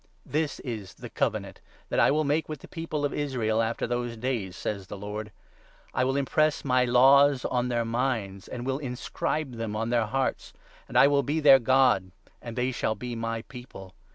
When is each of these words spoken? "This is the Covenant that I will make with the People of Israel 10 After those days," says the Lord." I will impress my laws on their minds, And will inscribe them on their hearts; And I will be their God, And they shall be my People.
"This 0.41 0.59
is 0.61 0.95
the 0.95 1.11
Covenant 1.11 1.61
that 1.89 1.99
I 1.99 2.09
will 2.09 2.23
make 2.23 2.49
with 2.49 2.61
the 2.61 2.67
People 2.67 3.05
of 3.05 3.13
Israel 3.13 3.59
10 3.59 3.67
After 3.67 3.85
those 3.85 4.17
days," 4.17 4.55
says 4.55 4.87
the 4.87 4.97
Lord." 4.97 5.31
I 5.93 6.05
will 6.05 6.17
impress 6.17 6.65
my 6.65 6.85
laws 6.85 7.45
on 7.45 7.67
their 7.67 7.85
minds, 7.85 8.47
And 8.47 8.65
will 8.65 8.79
inscribe 8.79 9.57
them 9.57 9.75
on 9.75 9.91
their 9.91 10.07
hearts; 10.07 10.53
And 10.87 10.97
I 10.97 11.05
will 11.05 11.21
be 11.21 11.39
their 11.39 11.59
God, 11.59 12.09
And 12.41 12.55
they 12.55 12.71
shall 12.71 12.95
be 12.95 13.15
my 13.15 13.43
People. 13.43 13.93